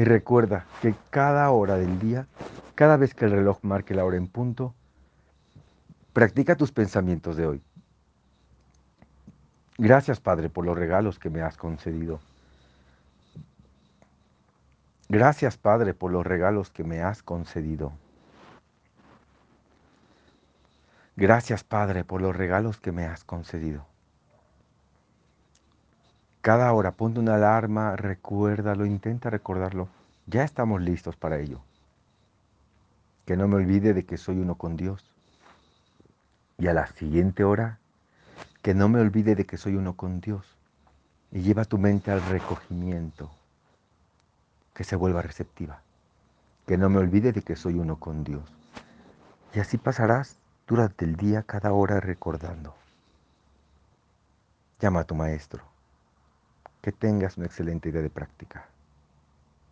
Y 0.00 0.04
recuerda 0.04 0.64
que 0.80 0.94
cada 1.10 1.50
hora 1.50 1.74
del 1.74 1.98
día, 1.98 2.26
cada 2.74 2.96
vez 2.96 3.12
que 3.12 3.26
el 3.26 3.32
reloj 3.32 3.58
marque 3.60 3.94
la 3.94 4.02
hora 4.02 4.16
en 4.16 4.28
punto, 4.28 4.74
practica 6.14 6.56
tus 6.56 6.72
pensamientos 6.72 7.36
de 7.36 7.46
hoy. 7.46 7.62
Gracias, 9.76 10.18
Padre, 10.18 10.48
por 10.48 10.64
los 10.64 10.78
regalos 10.78 11.18
que 11.18 11.28
me 11.28 11.42
has 11.42 11.58
concedido. 11.58 12.18
Gracias, 15.10 15.58
Padre, 15.58 15.92
por 15.92 16.10
los 16.10 16.26
regalos 16.26 16.70
que 16.70 16.82
me 16.82 17.02
has 17.02 17.22
concedido. 17.22 17.92
Gracias, 21.14 21.62
Padre, 21.62 22.04
por 22.04 22.22
los 22.22 22.34
regalos 22.34 22.80
que 22.80 22.90
me 22.90 23.04
has 23.04 23.22
concedido. 23.22 23.84
Cada 26.42 26.72
hora 26.72 26.92
ponte 26.92 27.20
una 27.20 27.34
alarma, 27.34 27.96
recuérdalo, 27.96 28.86
intenta 28.86 29.28
recordarlo. 29.28 29.88
Ya 30.26 30.42
estamos 30.42 30.80
listos 30.80 31.14
para 31.14 31.38
ello. 31.38 31.60
Que 33.26 33.36
no 33.36 33.46
me 33.46 33.56
olvide 33.56 33.92
de 33.92 34.06
que 34.06 34.16
soy 34.16 34.38
uno 34.38 34.54
con 34.54 34.76
Dios. 34.76 35.04
Y 36.56 36.68
a 36.68 36.72
la 36.72 36.86
siguiente 36.86 37.44
hora, 37.44 37.78
que 38.62 38.72
no 38.74 38.88
me 38.88 39.00
olvide 39.00 39.34
de 39.34 39.44
que 39.44 39.58
soy 39.58 39.76
uno 39.76 39.96
con 39.96 40.22
Dios. 40.22 40.56
Y 41.30 41.42
lleva 41.42 41.66
tu 41.66 41.76
mente 41.76 42.10
al 42.10 42.22
recogimiento, 42.22 43.30
que 44.72 44.84
se 44.84 44.96
vuelva 44.96 45.20
receptiva. 45.20 45.82
Que 46.66 46.78
no 46.78 46.88
me 46.88 46.98
olvide 46.98 47.32
de 47.32 47.42
que 47.42 47.54
soy 47.54 47.74
uno 47.74 47.96
con 47.96 48.24
Dios. 48.24 48.50
Y 49.52 49.60
así 49.60 49.76
pasarás 49.76 50.36
durante 50.66 51.04
el 51.04 51.16
día 51.16 51.42
cada 51.42 51.72
hora 51.72 52.00
recordando. 52.00 52.74
Llama 54.80 55.00
a 55.00 55.04
tu 55.04 55.14
maestro. 55.14 55.70
Que 56.80 56.92
tengas 56.92 57.36
una 57.36 57.46
excelente 57.46 57.88
idea 57.88 58.02
de 58.02 58.10
práctica. 58.10 58.68